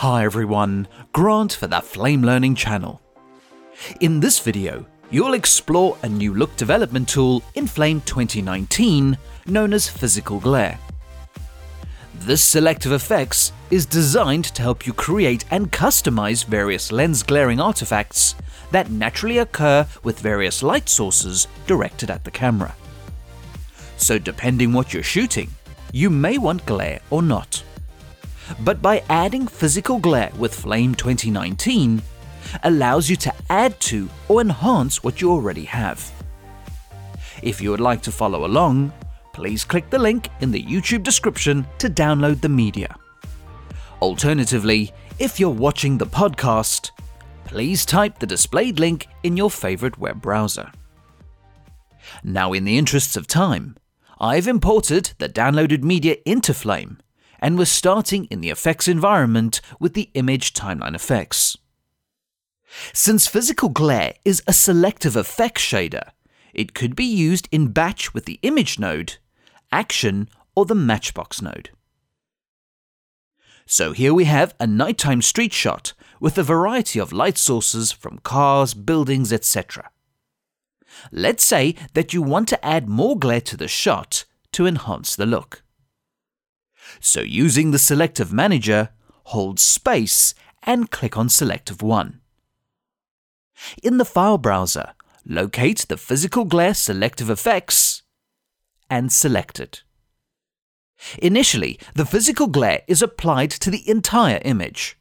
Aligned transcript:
Hi 0.00 0.24
everyone, 0.24 0.88
Grant 1.12 1.52
for 1.52 1.66
the 1.66 1.82
Flame 1.82 2.22
Learning 2.22 2.54
channel. 2.54 3.02
In 4.00 4.18
this 4.18 4.38
video, 4.38 4.86
you'll 5.10 5.34
explore 5.34 5.98
a 6.02 6.08
new 6.08 6.32
look 6.32 6.56
development 6.56 7.06
tool 7.06 7.42
in 7.54 7.66
Flame 7.66 8.00
2019 8.06 9.18
known 9.44 9.74
as 9.74 9.90
Physical 9.90 10.40
Glare. 10.40 10.78
This 12.14 12.42
selective 12.42 12.92
effects 12.92 13.52
is 13.70 13.84
designed 13.84 14.46
to 14.46 14.62
help 14.62 14.86
you 14.86 14.94
create 14.94 15.44
and 15.50 15.70
customize 15.70 16.46
various 16.46 16.90
lens 16.90 17.22
glaring 17.22 17.60
artifacts 17.60 18.36
that 18.70 18.90
naturally 18.90 19.36
occur 19.36 19.86
with 20.02 20.18
various 20.18 20.62
light 20.62 20.88
sources 20.88 21.46
directed 21.66 22.10
at 22.10 22.24
the 22.24 22.30
camera. 22.30 22.74
So 23.98 24.18
depending 24.18 24.72
what 24.72 24.94
you're 24.94 25.02
shooting, 25.02 25.50
you 25.92 26.08
may 26.08 26.38
want 26.38 26.64
glare 26.64 27.00
or 27.10 27.20
not. 27.20 27.62
But 28.58 28.82
by 28.82 29.02
adding 29.08 29.46
physical 29.46 29.98
glare 29.98 30.32
with 30.36 30.54
Flame 30.54 30.94
2019, 30.94 32.02
allows 32.64 33.08
you 33.08 33.16
to 33.16 33.34
add 33.48 33.78
to 33.80 34.08
or 34.28 34.40
enhance 34.40 35.04
what 35.04 35.20
you 35.20 35.30
already 35.30 35.64
have. 35.64 36.10
If 37.42 37.60
you 37.60 37.70
would 37.70 37.80
like 37.80 38.02
to 38.02 38.12
follow 38.12 38.44
along, 38.44 38.92
please 39.32 39.64
click 39.64 39.88
the 39.88 39.98
link 39.98 40.28
in 40.40 40.50
the 40.50 40.62
YouTube 40.62 41.02
description 41.02 41.66
to 41.78 41.88
download 41.88 42.40
the 42.40 42.48
media. 42.48 42.94
Alternatively, 44.02 44.92
if 45.18 45.38
you're 45.38 45.50
watching 45.50 45.98
the 45.98 46.06
podcast, 46.06 46.90
please 47.44 47.84
type 47.84 48.18
the 48.18 48.26
displayed 48.26 48.78
link 48.78 49.06
in 49.22 49.36
your 49.36 49.50
favorite 49.50 49.98
web 49.98 50.20
browser. 50.20 50.70
Now, 52.24 52.52
in 52.52 52.64
the 52.64 52.78
interests 52.78 53.16
of 53.16 53.26
time, 53.26 53.76
I've 54.20 54.48
imported 54.48 55.12
the 55.18 55.28
downloaded 55.28 55.82
media 55.82 56.16
into 56.26 56.52
Flame, 56.52 56.98
and 57.40 57.58
we're 57.58 57.64
starting 57.64 58.26
in 58.26 58.40
the 58.40 58.50
effects 58.50 58.86
environment 58.86 59.60
with 59.80 59.94
the 59.94 60.10
image 60.14 60.52
timeline 60.52 60.94
effects. 60.94 61.56
Since 62.92 63.26
physical 63.26 63.68
glare 63.68 64.14
is 64.24 64.42
a 64.46 64.52
selective 64.52 65.16
effects 65.16 65.62
shader, 65.62 66.10
it 66.54 66.74
could 66.74 66.94
be 66.94 67.04
used 67.04 67.48
in 67.50 67.68
batch 67.68 68.14
with 68.14 68.26
the 68.26 68.38
image 68.42 68.78
node, 68.78 69.16
action, 69.72 70.28
or 70.54 70.66
the 70.66 70.74
matchbox 70.74 71.42
node. 71.42 71.70
So 73.66 73.92
here 73.92 74.12
we 74.12 74.24
have 74.24 74.54
a 74.60 74.66
nighttime 74.66 75.22
street 75.22 75.52
shot 75.52 75.94
with 76.20 76.36
a 76.36 76.42
variety 76.42 76.98
of 76.98 77.12
light 77.12 77.38
sources 77.38 77.92
from 77.92 78.18
cars, 78.18 78.74
buildings, 78.74 79.32
etc. 79.32 79.90
Let's 81.12 81.44
say 81.44 81.76
that 81.94 82.12
you 82.12 82.20
want 82.20 82.48
to 82.48 82.64
add 82.64 82.88
more 82.88 83.18
glare 83.18 83.40
to 83.42 83.56
the 83.56 83.68
shot 83.68 84.24
to 84.52 84.66
enhance 84.66 85.16
the 85.16 85.26
look. 85.26 85.62
So 86.98 87.20
using 87.20 87.70
the 87.70 87.78
Selective 87.78 88.32
Manager, 88.32 88.90
hold 89.24 89.60
Space 89.60 90.34
and 90.62 90.90
click 90.90 91.16
on 91.16 91.28
Selective 91.28 91.82
1. 91.82 92.20
In 93.82 93.98
the 93.98 94.04
file 94.04 94.38
browser, 94.38 94.94
locate 95.26 95.86
the 95.88 95.96
Physical 95.96 96.44
Glare 96.44 96.74
Selective 96.74 97.30
Effects 97.30 98.02
and 98.88 99.12
select 99.12 99.60
it. 99.60 99.82
Initially, 101.18 101.78
the 101.94 102.04
physical 102.04 102.46
glare 102.46 102.82
is 102.86 103.00
applied 103.00 103.50
to 103.50 103.70
the 103.70 103.88
entire 103.88 104.40
image. 104.44 104.98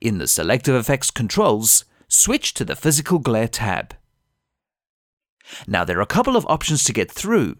In 0.00 0.18
the 0.18 0.26
Selective 0.26 0.74
Effects 0.74 1.10
controls, 1.10 1.84
switch 2.08 2.54
to 2.54 2.64
the 2.64 2.76
Physical 2.76 3.18
Glare 3.18 3.48
tab. 3.48 3.94
Now 5.66 5.84
there 5.84 5.98
are 5.98 6.02
a 6.02 6.06
couple 6.06 6.36
of 6.36 6.46
options 6.48 6.84
to 6.84 6.92
get 6.92 7.10
through, 7.10 7.56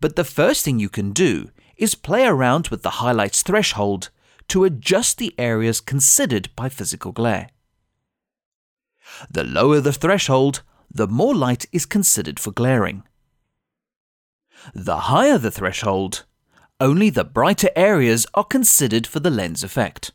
but 0.00 0.14
the 0.14 0.24
first 0.24 0.64
thing 0.64 0.78
you 0.78 0.88
can 0.88 1.12
do 1.12 1.50
is 1.76 1.94
play 1.94 2.24
around 2.24 2.68
with 2.68 2.82
the 2.82 2.98
highlights 3.00 3.42
threshold 3.42 4.10
to 4.48 4.64
adjust 4.64 5.18
the 5.18 5.34
areas 5.38 5.80
considered 5.80 6.48
by 6.54 6.68
physical 6.68 7.12
glare. 7.12 7.48
The 9.30 9.44
lower 9.44 9.80
the 9.80 9.92
threshold, 9.92 10.62
the 10.90 11.06
more 11.06 11.34
light 11.34 11.66
is 11.72 11.86
considered 11.86 12.38
for 12.38 12.50
glaring. 12.50 13.04
The 14.74 15.00
higher 15.10 15.38
the 15.38 15.50
threshold, 15.50 16.24
only 16.80 17.10
the 17.10 17.24
brighter 17.24 17.70
areas 17.76 18.26
are 18.34 18.44
considered 18.44 19.06
for 19.06 19.20
the 19.20 19.30
lens 19.30 19.62
effect. 19.62 20.12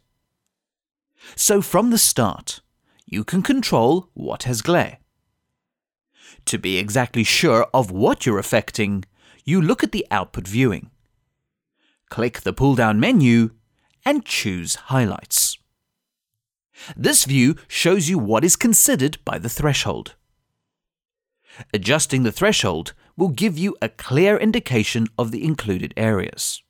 So 1.36 1.62
from 1.62 1.90
the 1.90 1.98
start, 1.98 2.62
you 3.06 3.24
can 3.24 3.42
control 3.42 4.10
what 4.14 4.44
has 4.44 4.62
glare. 4.62 5.00
To 6.46 6.58
be 6.58 6.78
exactly 6.78 7.24
sure 7.24 7.68
of 7.74 7.92
what 7.92 8.26
you're 8.26 8.40
affecting, 8.40 9.06
you 9.44 9.62
look 9.62 9.84
at 9.84 9.92
the 9.92 10.06
output 10.12 10.48
viewing. 10.48 10.90
Click 12.10 12.42
the 12.42 12.54
pull 12.54 12.76
down 12.76 13.00
menu 13.00 13.52
and 14.06 14.26
choose 14.26 14.76
Highlights. 14.76 15.58
This 16.96 17.26
view 17.26 17.56
shows 17.68 18.10
you 18.10 18.18
what 18.18 18.44
is 18.44 18.56
considered 18.56 19.18
by 19.26 19.38
the 19.38 19.50
threshold. 19.50 20.16
Adjusting 21.74 22.24
the 22.24 22.32
threshold 22.32 22.94
will 23.18 23.30
give 23.30 23.58
you 23.58 23.76
a 23.82 23.90
clear 23.90 24.38
indication 24.38 25.08
of 25.18 25.32
the 25.32 25.44
included 25.44 25.94
areas. 25.98 26.64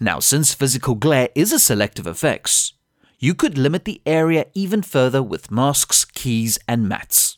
Now, 0.00 0.18
since 0.20 0.54
physical 0.54 0.94
glare 0.94 1.28
is 1.34 1.52
a 1.52 1.58
selective 1.58 2.06
effects, 2.06 2.72
you 3.18 3.34
could 3.34 3.58
limit 3.58 3.84
the 3.84 4.00
area 4.06 4.46
even 4.54 4.82
further 4.82 5.22
with 5.22 5.50
masks, 5.50 6.04
keys, 6.04 6.58
and 6.66 6.90
mattes. 6.90 7.36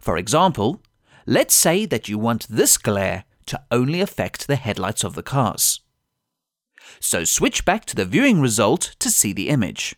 For 0.00 0.16
example, 0.16 0.82
let's 1.26 1.54
say 1.54 1.84
that 1.86 2.08
you 2.08 2.18
want 2.18 2.46
this 2.48 2.78
glare 2.78 3.24
to 3.46 3.62
only 3.70 4.00
affect 4.00 4.46
the 4.46 4.56
headlights 4.56 5.04
of 5.04 5.14
the 5.14 5.22
cars. 5.22 5.80
So 7.00 7.24
switch 7.24 7.64
back 7.64 7.84
to 7.86 7.96
the 7.96 8.04
viewing 8.04 8.40
result 8.40 8.96
to 8.98 9.10
see 9.10 9.32
the 9.32 9.48
image. 9.48 9.96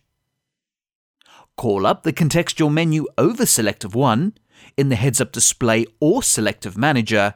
Call 1.56 1.86
up 1.86 2.02
the 2.02 2.12
contextual 2.12 2.72
menu 2.72 3.06
over 3.16 3.46
Selective 3.46 3.94
1 3.94 4.34
in 4.76 4.88
the 4.88 4.96
heads 4.96 5.20
up 5.20 5.32
display 5.32 5.86
or 6.00 6.22
Selective 6.22 6.76
Manager 6.76 7.34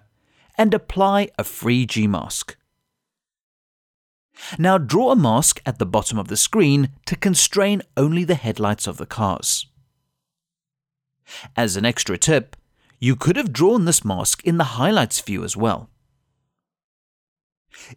and 0.57 0.75
apply 0.75 1.29
a 1.39 1.45
free 1.45 1.87
G-mask. 1.87 2.57
Now 4.59 4.79
draw 4.79 5.13
a 5.13 5.17
mask 5.17 5.61
at 5.67 5.79
the 5.79 5.87
bottom 5.87 6.19
of 6.19 6.29
the 6.29 6.37
screen 6.37 6.91
to 7.07 7.17
constrain 7.17 7.83
only 7.97 8.25
the 8.25 8.35
headlights 8.35 8.87
of 8.87 8.97
the 8.97 9.07
cars. 9.07 9.67
As 11.57 11.77
an 11.77 11.85
extra 11.85 12.19
tip, 12.19 12.57
you 12.99 13.17
could 13.17 13.37
have 13.37 13.53
drawn 13.53 13.85
this 13.85 14.05
mask 14.05 14.45
in 14.45 14.59
the 14.59 14.77
highlights 14.77 15.21
view 15.21 15.45
as 15.45 15.57
well. 15.57 15.89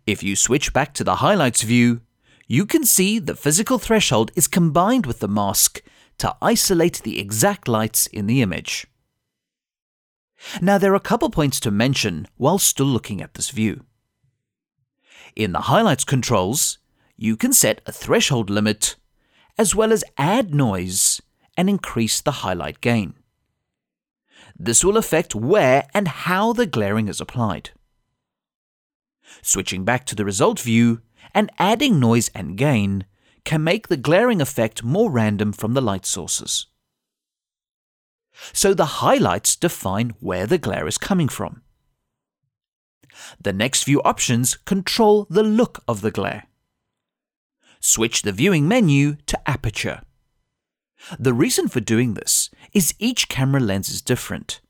If 0.05 0.23
you 0.23 0.35
switch 0.35 0.73
back 0.73 0.93
to 0.95 1.03
the 1.03 1.17
highlights 1.17 1.63
view, 1.63 2.01
you 2.47 2.65
can 2.65 2.85
see 2.85 3.19
the 3.19 3.35
physical 3.35 3.79
threshold 3.79 4.31
is 4.35 4.47
combined 4.47 5.05
with 5.05 5.19
the 5.19 5.27
mask 5.27 5.81
to 6.19 6.35
isolate 6.41 7.01
the 7.03 7.19
exact 7.19 7.67
lights 7.67 8.07
in 8.07 8.27
the 8.27 8.41
image. 8.41 8.85
Now 10.61 10.77
there 10.77 10.91
are 10.91 10.95
a 10.95 10.99
couple 10.99 11.29
points 11.29 11.59
to 11.61 11.71
mention 11.71 12.27
while 12.37 12.59
still 12.59 12.85
looking 12.85 13.21
at 13.21 13.33
this 13.33 13.49
view. 13.49 13.85
In 15.35 15.51
the 15.51 15.61
highlights 15.61 16.03
controls, 16.03 16.77
you 17.17 17.35
can 17.37 17.53
set 17.53 17.81
a 17.85 17.91
threshold 17.91 18.49
limit 18.49 18.95
as 19.57 19.73
well 19.73 19.91
as 19.91 20.03
add 20.17 20.53
noise 20.53 21.21
and 21.55 21.69
increase 21.69 22.21
the 22.21 22.43
highlight 22.43 22.81
gain. 22.81 23.13
This 24.57 24.83
will 24.83 24.97
affect 24.97 25.33
where 25.33 25.87
and 25.93 26.07
how 26.07 26.53
the 26.53 26.65
glaring 26.65 27.07
is 27.07 27.21
applied. 27.21 27.71
Switching 29.41 29.83
back 29.83 30.05
to 30.05 30.15
the 30.15 30.25
result 30.25 30.59
view 30.59 31.01
and 31.33 31.51
adding 31.57 31.99
noise 31.99 32.29
and 32.35 32.57
gain 32.57 33.05
can 33.45 33.63
make 33.63 33.87
the 33.87 33.97
glaring 33.97 34.41
effect 34.41 34.83
more 34.83 35.11
random 35.11 35.51
from 35.51 35.73
the 35.73 35.81
light 35.81 36.05
sources. 36.05 36.67
So 38.51 38.73
the 38.73 39.03
highlights 39.03 39.55
define 39.55 40.13
where 40.19 40.47
the 40.47 40.57
glare 40.57 40.87
is 40.87 40.97
coming 40.97 41.27
from. 41.27 41.61
The 43.41 43.53
next 43.53 43.83
few 43.83 44.01
options 44.01 44.55
control 44.55 45.27
the 45.29 45.43
look 45.43 45.83
of 45.87 46.01
the 46.01 46.11
glare. 46.11 46.47
Switch 47.79 48.21
the 48.21 48.31
viewing 48.31 48.67
menu 48.67 49.17
to 49.27 49.49
aperture. 49.49 50.01
The 51.19 51.33
reason 51.33 51.67
for 51.67 51.79
doing 51.79 52.13
this 52.13 52.49
is 52.71 52.95
each 52.97 53.27
camera 53.27 53.59
lens 53.59 53.89
is 53.89 54.01
different, 54.01 54.61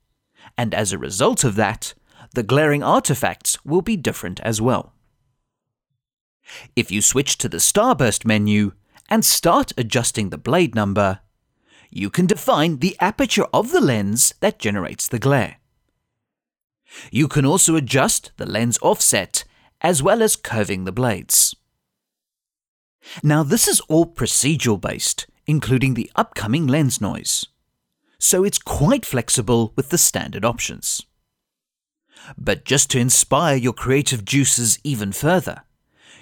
and 0.58 0.74
as 0.74 0.92
a 0.92 0.98
result 0.98 1.44
of 1.44 1.56
that, 1.56 1.94
the 2.34 2.44
glaring 2.44 2.84
artifacts 2.84 3.64
will 3.64 3.82
be 3.82 3.96
different 3.96 4.40
as 4.42 4.62
well. 4.62 4.94
If 6.76 6.92
you 6.92 7.02
switch 7.02 7.38
to 7.38 7.50
the 7.50 7.58
Starburst 7.58 8.26
menu 8.26 8.74
and 9.10 9.24
start 9.24 9.72
adjusting 9.78 10.30
the 10.30 10.38
blade 10.38 10.76
number, 10.76 11.20
you 11.90 12.10
can 12.10 12.26
define 12.26 12.80
the 12.80 12.98
aperture 13.00 13.46
of 13.54 13.72
the 13.72 13.82
lens 13.82 14.34
that 14.40 14.60
generates 14.60 15.08
the 15.08 15.20
glare. 15.20 15.58
You 17.12 17.28
can 17.28 17.46
also 17.46 17.76
adjust 17.76 18.32
the 18.38 18.46
lens 18.46 18.80
offset 18.82 19.44
as 19.82 20.02
well 20.02 20.22
as 20.22 20.36
curving 20.36 20.86
the 20.86 20.92
blades. 20.92 21.56
Now 23.22 23.44
this 23.44 23.68
is 23.68 23.80
all 23.82 24.06
procedural 24.06 24.80
based, 24.80 25.28
including 25.46 25.94
the 25.94 26.12
upcoming 26.16 26.68
lens 26.68 27.02
noise, 27.02 27.46
so 28.18 28.44
it's 28.44 28.60
quite 28.60 29.06
flexible 29.06 29.74
with 29.76 29.90
the 29.90 29.98
standard 29.98 30.46
options. 30.46 31.06
But 32.38 32.66
just 32.66 32.90
to 32.92 33.00
inspire 33.00 33.56
your 33.56 33.74
creative 33.74 34.24
juices 34.26 34.80
even 34.84 35.12
further, 35.12 35.64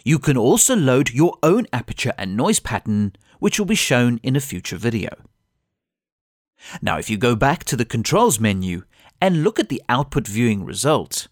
You 0.04 0.20
can 0.20 0.38
also 0.38 0.76
load 0.76 1.12
your 1.12 1.38
own 1.44 1.68
aperture 1.72 2.14
and 2.18 2.36
noise 2.36 2.60
pattern, 2.60 3.14
which 3.40 3.60
will 3.60 3.66
be 3.66 3.76
shown 3.76 4.20
in 4.24 4.36
a 4.36 4.40
future 4.40 4.78
video. 4.78 5.10
Now, 6.82 6.98
if 6.98 7.10
you 7.10 7.18
go 7.18 7.36
back 7.36 7.64
to 7.66 7.76
the 7.76 7.86
controls 7.86 8.40
menu 8.40 8.84
and 9.20 9.44
look 9.44 9.60
at 9.60 9.70
the 9.70 9.82
output 9.90 10.28
viewing 10.28 10.64
result, 10.66 11.28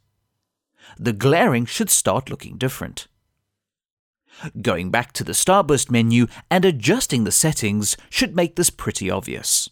the 0.98 1.13
glaring 1.13 1.66
should 1.66 1.89
start 1.89 2.30
looking 2.30 2.57
different. 2.57 3.07
Going 4.62 4.89
back 4.89 5.12
to 5.13 5.24
the 5.24 5.33
Starburst 5.33 5.92
menu 5.92 6.27
and 6.50 6.63
adjusting 6.63 7.24
the 7.24 7.31
settings 7.31 7.98
should 8.10 8.36
make 8.36 8.56
this 8.56 8.69
pretty 8.69 9.10
obvious. 9.10 9.69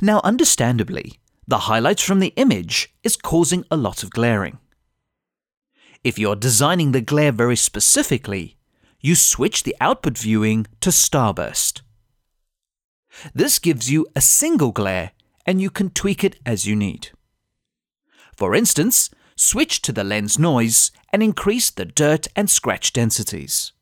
Now, 0.00 0.20
understandably, 0.24 1.18
the 1.48 1.60
highlights 1.60 2.02
from 2.02 2.20
the 2.20 2.34
image 2.36 2.94
is 3.02 3.16
causing 3.16 3.64
a 3.70 3.76
lot 3.76 4.02
of 4.02 4.10
glaring. 4.10 4.58
If 6.04 6.18
you're 6.18 6.36
designing 6.36 6.92
the 6.92 7.00
glare 7.00 7.32
very 7.32 7.56
specifically, 7.56 8.58
you 9.00 9.14
switch 9.14 9.62
the 9.62 9.74
output 9.80 10.18
viewing 10.18 10.66
to 10.82 10.90
Starburst. 10.90 11.80
This 13.34 13.58
gives 13.58 13.90
you 13.90 14.06
a 14.14 14.20
single 14.20 14.72
glare 14.72 15.12
and 15.46 15.58
you 15.58 15.70
can 15.70 15.88
tweak 15.88 16.22
it 16.22 16.36
as 16.44 16.66
you 16.66 16.76
need. 16.76 17.08
For 18.36 18.54
instance, 18.54 19.08
switch 19.34 19.80
to 19.82 19.92
the 19.92 20.04
lens 20.04 20.38
noise 20.38 20.92
and 21.14 21.22
increase 21.22 21.70
the 21.70 21.86
dirt 21.86 22.26
and 22.36 22.50
scratch 22.50 22.92
densities. 22.92 23.72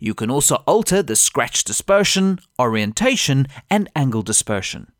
You 0.00 0.14
can 0.14 0.30
also 0.30 0.56
alter 0.66 1.02
the 1.02 1.16
scratch 1.16 1.64
dispersion, 1.64 2.38
orientation, 2.58 3.46
and 3.70 3.90
angle 3.94 4.22
dispersion. 4.22 4.93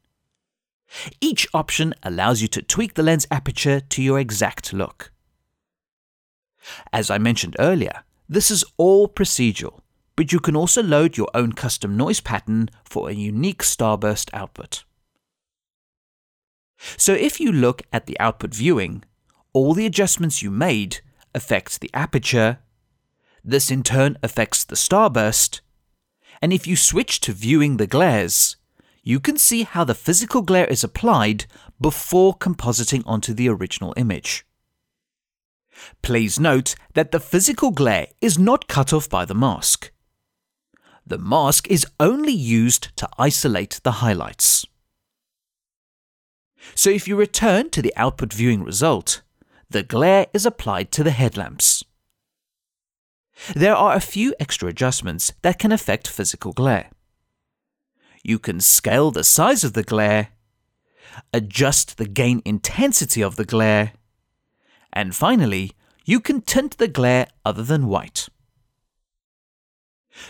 Each 1.21 1.47
option 1.53 1.95
allows 2.03 2.43
you 2.43 2.49
to 2.49 2.63
tweak 2.63 2.95
the 2.95 3.03
lens 3.03 3.27
aperture 3.31 3.81
to 3.81 4.03
your 4.03 4.19
exact 4.19 4.73
look. 4.73 5.13
As 6.93 7.11
I 7.11 7.19
mentioned 7.19 7.57
earlier, 7.59 8.05
this 8.29 8.51
is 8.51 8.65
all 8.77 9.09
procedural, 9.09 9.81
but 10.17 10.33
you 10.33 10.41
can 10.41 10.57
also 10.57 10.83
load 10.83 11.17
your 11.17 11.29
own 11.35 11.53
custom 11.53 11.97
noise 11.97 12.21
pattern 12.21 12.71
for 12.85 13.09
a 13.09 13.15
unique 13.15 13.63
starburst 13.63 14.31
output. 14.33 14.85
So 16.97 17.13
if 17.13 17.41
you 17.41 17.53
look 17.53 17.83
at 17.93 18.07
the 18.07 18.19
output 18.21 18.55
viewing, 18.55 19.05
all 19.53 19.75
the 19.75 19.87
adjustments 19.87 20.43
you 20.43 20.51
made 20.51 21.01
affect 21.35 21.81
the 21.81 21.91
aperture, 21.95 22.59
this 23.45 23.71
in 23.71 23.83
turn 23.83 24.17
affects 24.23 24.65
the 24.65 24.77
starburst, 24.77 25.61
and 26.41 26.53
if 26.53 26.67
you 26.67 26.77
switch 26.77 27.21
to 27.21 27.33
viewing 27.33 27.77
the 27.77 27.87
glares, 27.87 28.57
you 29.05 29.21
can 29.21 29.37
see 29.37 29.63
how 29.63 29.85
the 29.85 29.95
physical 29.95 30.41
glare 30.41 30.67
is 30.67 30.83
applied 30.83 31.45
before 31.81 32.35
compositing 32.37 33.03
onto 33.05 33.35
the 33.35 33.49
original 33.49 33.93
image. 33.99 34.47
Please 36.03 36.41
note 36.41 36.75
that 36.95 37.11
the 37.11 37.21
physical 37.21 37.71
glare 37.71 38.07
is 38.21 38.39
not 38.39 38.67
cut 38.67 38.93
off 38.93 39.09
by 39.09 39.25
the 39.25 39.35
mask. 39.35 39.93
The 41.07 41.19
mask 41.19 41.71
is 41.71 41.87
only 42.01 42.33
used 42.33 42.97
to 42.97 43.09
isolate 43.19 43.81
the 43.85 43.93
highlights. 43.93 44.65
So 46.75 46.89
if 46.89 47.07
you 47.07 47.15
return 47.15 47.69
to 47.71 47.83
the 47.83 47.93
output 47.97 48.33
viewing 48.33 48.65
result, 48.65 49.21
the 49.69 49.83
glare 49.83 50.29
is 50.33 50.47
applied 50.47 50.91
to 50.93 51.05
the 51.05 51.11
headlamps. 51.11 51.85
There 53.55 53.75
are 53.75 53.95
a 53.95 54.01
few 54.01 54.35
extra 54.41 54.69
adjustments 54.69 55.35
that 55.43 55.59
can 55.59 55.73
affect 55.73 56.09
physical 56.09 56.53
glare. 56.53 56.89
You 58.27 58.39
can 58.39 58.59
scale 58.59 59.11
the 59.11 59.23
size 59.23 59.65
of 59.65 59.75
the 59.75 59.83
glare, 59.83 60.31
adjust 61.35 61.99
the 61.99 62.07
gain 62.07 62.41
intensity 62.47 63.23
of 63.23 63.37
the 63.37 63.45
glare, 63.45 63.93
and 64.95 65.15
finally, 65.15 65.73
you 66.07 66.21
can 66.21 66.41
tint 66.41 66.79
the 66.79 66.89
glare 66.89 67.27
other 67.45 67.63
than 67.63 67.87
white. 67.87 68.29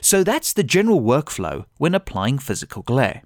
So 0.00 0.25
that's 0.25 0.52
the 0.52 0.64
general 0.64 1.00
workflow 1.00 1.67
when 1.79 1.94
applying 1.94 2.38
physical 2.38 2.82
glare. 2.82 3.23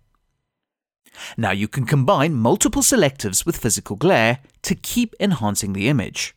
Now 1.39 1.53
you 1.53 1.67
can 1.67 1.87
combine 1.87 2.35
multiple 2.35 2.83
selectives 2.83 3.47
with 3.47 3.57
physical 3.57 3.97
glare 3.97 4.41
to 4.63 4.75
keep 4.75 5.15
enhancing 5.19 5.73
the 5.73 5.89
image. 5.89 6.35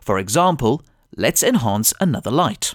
For 0.00 0.18
example, 0.18 0.82
let's 1.16 1.42
enhance 1.42 1.92
another 2.00 2.30
light. 2.30 2.74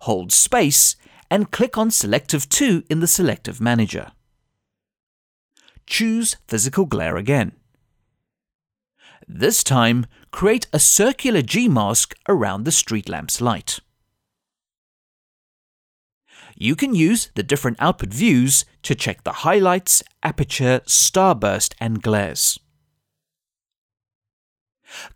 Hold 0.00 0.32
space 0.32 0.96
and 1.32 1.50
click 1.50 1.78
on 1.78 1.90
Selective 1.90 2.46
2 2.46 2.84
in 2.90 3.00
the 3.00 3.06
Selective 3.06 3.58
Manager. 3.58 4.12
Choose 5.86 6.36
Physical 6.46 6.84
Glare 6.84 7.16
again. 7.16 7.52
This 9.26 9.64
time, 9.64 10.04
create 10.30 10.66
a 10.74 10.78
circular 10.78 11.40
G-mask 11.40 12.14
around 12.28 12.64
the 12.64 12.70
street 12.70 13.08
lamp's 13.08 13.40
light. 13.40 13.80
You 16.54 16.76
can 16.76 16.94
use 16.94 17.30
the 17.34 17.42
different 17.42 17.78
output 17.80 18.12
views 18.12 18.66
to 18.82 18.94
check 18.94 19.24
the 19.24 19.32
highlights, 19.32 20.02
aperture, 20.22 20.82
starburst, 20.86 21.72
and 21.80 22.02
glares. 22.02 22.60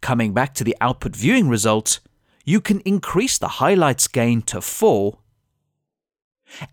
Coming 0.00 0.32
back 0.32 0.54
to 0.54 0.64
the 0.64 0.76
output 0.80 1.14
viewing 1.14 1.50
result, 1.50 2.00
you 2.46 2.62
can 2.62 2.80
increase 2.86 3.36
the 3.36 3.60
highlights 3.60 4.08
gain 4.08 4.40
to 4.42 4.62
4 4.62 5.18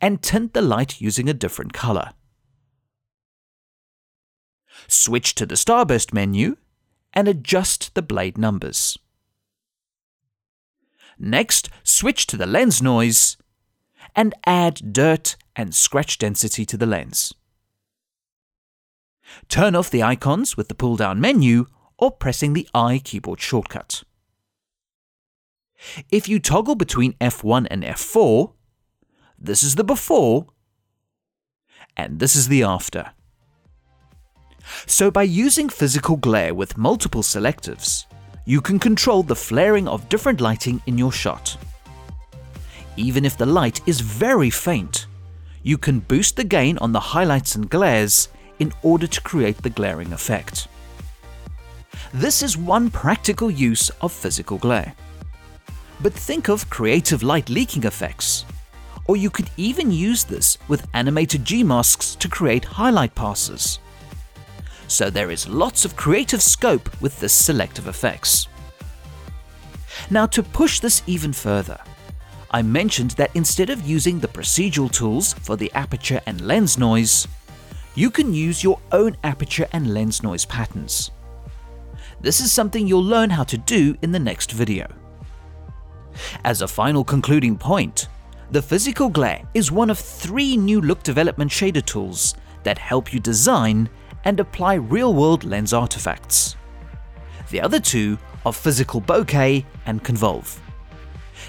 and 0.01 0.21
tint 0.21 0.53
the 0.53 0.61
light 0.61 1.01
using 1.01 1.29
a 1.29 1.33
different 1.33 1.73
color. 1.73 2.11
Switch 4.87 5.35
to 5.35 5.45
the 5.45 5.55
Starburst 5.55 6.13
menu 6.13 6.57
and 7.13 7.27
adjust 7.27 7.93
the 7.93 8.01
blade 8.01 8.37
numbers. 8.37 8.97
Next, 11.19 11.69
switch 11.83 12.25
to 12.27 12.37
the 12.37 12.47
lens 12.47 12.81
noise 12.81 13.37
and 14.15 14.33
add 14.45 14.93
dirt 14.93 15.35
and 15.55 15.73
scratch 15.73 16.17
density 16.17 16.65
to 16.65 16.77
the 16.77 16.85
lens. 16.85 17.33
Turn 19.47 19.75
off 19.75 19.89
the 19.89 20.03
icons 20.03 20.57
with 20.57 20.67
the 20.67 20.75
pull 20.75 20.95
down 20.95 21.19
menu 21.19 21.65
or 21.97 22.11
pressing 22.11 22.53
the 22.53 22.67
I 22.73 22.99
keyboard 22.99 23.39
shortcut. 23.39 24.03
If 26.09 26.27
you 26.27 26.39
toggle 26.39 26.75
between 26.75 27.13
F1 27.13 27.67
and 27.69 27.83
F4, 27.83 28.53
this 29.43 29.61
is 29.61 29.75
the 29.75 29.83
before 29.83 30.47
and 31.97 32.19
this 32.19 32.35
is 32.35 32.47
the 32.47 32.63
after. 32.63 33.11
So 34.85 35.11
by 35.11 35.23
using 35.23 35.67
physical 35.67 36.15
glare 36.15 36.53
with 36.53 36.77
multiple 36.77 37.21
selectives, 37.21 38.05
you 38.45 38.61
can 38.61 38.79
control 38.79 39.21
the 39.21 39.35
flaring 39.35 39.87
of 39.87 40.07
different 40.07 40.39
lighting 40.39 40.81
in 40.85 40.97
your 40.97 41.11
shot. 41.11 41.57
Even 42.95 43.25
if 43.25 43.37
the 43.37 43.45
light 43.45 43.85
is 43.85 43.99
very 43.99 44.49
faint, 44.49 45.07
you 45.61 45.77
can 45.77 45.99
boost 45.99 46.37
the 46.37 46.43
gain 46.43 46.77
on 46.77 46.93
the 46.93 46.99
highlights 46.99 47.55
and 47.55 47.69
glares 47.69 48.29
in 48.59 48.71
order 48.81 49.07
to 49.07 49.21
create 49.21 49.57
the 49.57 49.69
glaring 49.69 50.13
effect. 50.13 50.67
This 52.13 52.41
is 52.43 52.57
one 52.57 52.89
practical 52.89 53.51
use 53.51 53.89
of 54.01 54.11
physical 54.11 54.57
glare. 54.57 54.93
But 56.01 56.13
think 56.13 56.49
of 56.49 56.69
creative 56.69 57.23
light 57.23 57.49
leaking 57.49 57.83
effects. 57.83 58.45
Or 59.05 59.17
you 59.17 59.29
could 59.29 59.49
even 59.57 59.91
use 59.91 60.23
this 60.23 60.57
with 60.67 60.87
animated 60.93 61.43
G-masks 61.45 62.15
to 62.15 62.29
create 62.29 62.65
highlight 62.65 63.13
passes 63.15 63.79
so 64.93 65.09
there 65.09 65.31
is 65.31 65.47
lots 65.47 65.85
of 65.85 65.95
creative 65.95 66.41
scope 66.41 66.89
with 67.01 67.19
this 67.19 67.33
selective 67.33 67.87
effects. 67.87 68.47
Now 70.09 70.25
to 70.27 70.43
push 70.43 70.79
this 70.79 71.01
even 71.07 71.33
further, 71.33 71.79
I 72.51 72.61
mentioned 72.61 73.11
that 73.11 73.35
instead 73.35 73.71
of 73.71 73.87
using 73.87 74.19
the 74.19 74.27
procedural 74.27 74.91
tools 74.91 75.33
for 75.33 75.55
the 75.55 75.71
aperture 75.73 76.21
and 76.27 76.41
lens 76.41 76.77
noise, 76.77 77.27
you 77.95 78.11
can 78.11 78.33
use 78.33 78.63
your 78.63 78.79
own 78.91 79.17
aperture 79.23 79.67
and 79.71 79.93
lens 79.93 80.21
noise 80.21 80.45
patterns. 80.45 81.11
This 82.21 82.39
is 82.39 82.51
something 82.51 82.87
you'll 82.87 83.03
learn 83.03 83.31
how 83.31 83.43
to 83.45 83.57
do 83.57 83.97
in 84.01 84.11
the 84.11 84.19
next 84.19 84.51
video. 84.51 84.87
As 86.43 86.61
a 86.61 86.67
final 86.67 87.03
concluding 87.03 87.57
point, 87.57 88.07
the 88.53 88.61
Physical 88.61 89.09
Glare 89.09 89.41
is 89.55 89.71
one 89.71 89.89
of 89.89 89.97
three 89.97 90.55
new 90.55 90.79
look 90.79 91.01
development 91.01 91.49
shader 91.49 91.83
tools 91.83 92.35
that 92.61 92.77
help 92.77 93.11
you 93.11 93.19
design 93.19 93.89
and 94.25 94.39
apply 94.39 94.75
real-world 94.75 95.43
lens 95.43 95.73
artifacts. 95.73 96.55
The 97.49 97.59
other 97.59 97.79
two 97.79 98.19
are 98.45 98.53
Physical 98.53 99.01
Bokeh 99.01 99.65
and 99.87 100.03
Convolve. 100.03 100.59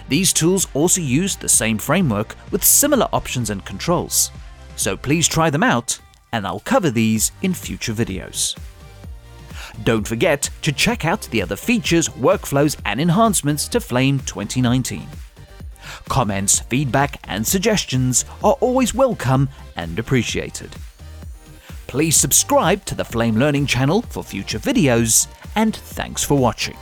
These 0.09 0.33
tools 0.33 0.67
also 0.73 1.03
use 1.03 1.37
the 1.37 1.49
same 1.49 1.77
framework 1.77 2.37
with 2.51 2.65
similar 2.65 3.07
options 3.13 3.51
and 3.51 3.63
controls, 3.67 4.31
so 4.77 4.97
please 4.97 5.29
try 5.29 5.51
them 5.51 5.63
out 5.63 6.01
and 6.33 6.47
I'll 6.47 6.61
cover 6.61 6.89
these 6.89 7.33
in 7.43 7.53
future 7.53 7.93
videos. 7.93 8.59
Don't 9.83 10.09
forget 10.09 10.49
to 10.63 10.73
check 10.73 11.05
out 11.05 11.29
the 11.31 11.43
other 11.43 11.57
features, 11.57 12.09
workflows 12.09 12.81
and 12.87 12.99
enhancements 12.99 13.69
to 13.69 13.79
Flame 13.79 14.21
2019. 14.21 15.07
Comments, 16.09 16.59
feedback 16.61 17.21
and 17.25 17.47
suggestions 17.47 18.25
are 18.43 18.57
always 18.61 18.95
welcome 18.95 19.49
and 19.77 19.99
appreciated. 19.99 20.75
Please 21.87 22.17
subscribe 22.17 22.85
to 22.87 22.95
the 22.95 23.05
Flame 23.05 23.37
Learning 23.37 23.67
channel 23.67 24.03
for 24.03 24.25
future 24.25 24.59
videos, 24.59 25.29
and 25.55 25.77
thanks 25.77 26.25
for 26.25 26.37
watching. 26.37 26.77